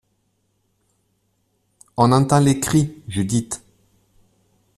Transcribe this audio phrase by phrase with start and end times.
[1.95, 3.61] On entend les cris: Judith!